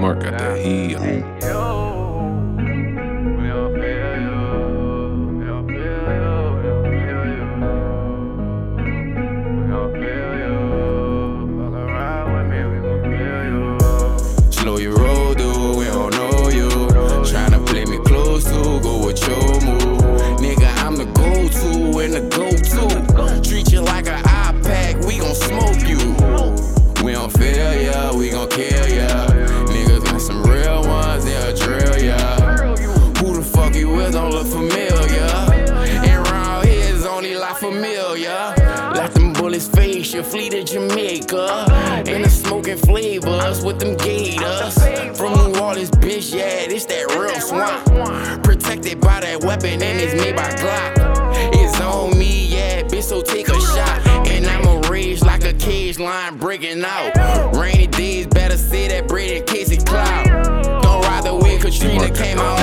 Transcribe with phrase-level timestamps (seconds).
[0.00, 1.79] Mark got that heat.
[40.64, 41.66] To Jamaica.
[42.06, 44.74] And the smoking flavors with them gators.
[45.16, 48.42] From New Orleans, bitch, yeah, this that real swamp.
[48.42, 51.54] Protected by that weapon and it's made by Glock.
[51.54, 54.06] It's on me, yeah, bitch, so take a shot.
[54.28, 57.56] And I'ma rage like a cage line breaking out.
[57.56, 60.26] Rainy days, better say that bread in case it cloud.
[60.82, 62.59] Don't ride the way Katrina came, I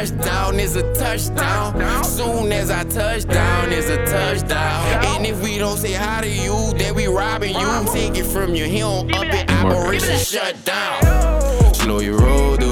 [0.00, 2.04] when I touch down, it's a touchdown.
[2.04, 5.04] Soon as I touch down, it's a touchdown.
[5.16, 7.84] And if we don't say hi to you, then we robbing you.
[7.92, 11.74] Take it from you, he don't up it, operation shut down.
[11.74, 12.69] Slow your roll, dude,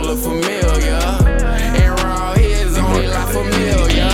[0.00, 1.00] don't look familiar.
[1.60, 1.94] And here
[2.38, 4.08] is only like familiar.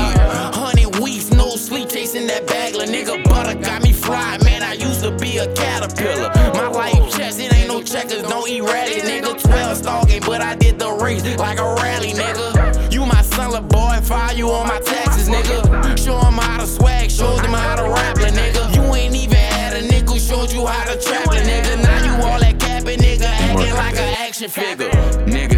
[0.54, 2.86] Hundred weeks, no sleep, chasing that bagler.
[2.86, 4.62] Nigga, butter got me fried, man.
[4.62, 6.30] I used to be a caterpillar.
[6.54, 9.40] My life chess, it ain't no checkers, don't eat rallies, nigga.
[9.40, 12.92] 12 stalking, but I did the race like a rally, nigga.
[12.92, 15.98] You my son, little boy, file you on my taxes, nigga.
[16.02, 18.74] Show 'em how to swag, show them how to rap, nigga.
[18.74, 21.82] You ain't even had a nickel, showed you how to trap, nigga.
[21.82, 24.90] Now you all that capping, nigga, acting like an action figure.
[25.26, 25.55] Niggas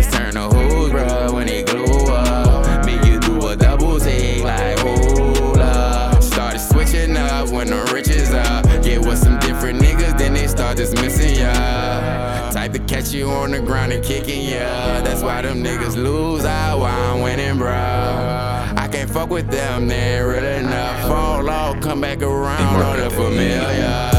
[10.78, 12.50] then missing ya.
[12.50, 15.00] Type to catch you on the ground and kicking ya.
[15.02, 18.78] That's why them niggas lose out while I'm winning, bruh.
[18.78, 21.08] I can't fuck with them, they ain't real enough.
[21.08, 24.17] Fall off, come back around, all the familiar.